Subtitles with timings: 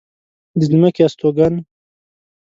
[0.59, 1.53] د ځمکې استوگن